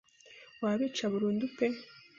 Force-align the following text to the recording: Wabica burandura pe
Wabica 0.61 1.03
burandura 1.13 1.47
pe 1.57 1.65